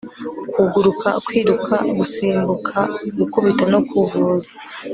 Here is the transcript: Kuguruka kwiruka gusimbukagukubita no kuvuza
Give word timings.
Kuguruka 0.53 1.09
kwiruka 1.25 1.75
gusimbukagukubita 1.97 3.63
no 3.73 3.79
kuvuza 3.89 4.51